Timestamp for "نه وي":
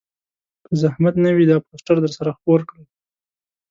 1.25-1.45